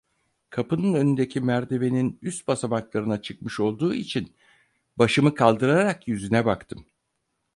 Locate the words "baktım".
6.45-6.85